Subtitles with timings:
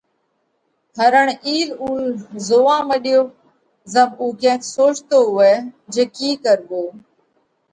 [0.99, 2.03] هرڻ اِيل اُول
[2.47, 3.21] زوئا مڏيو،
[3.93, 5.53] زم اُو ڪينڪ سوچتو هوئہ
[5.93, 6.83] جي ڪِي ڪروو